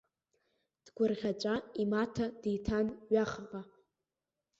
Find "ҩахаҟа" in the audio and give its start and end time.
3.13-3.61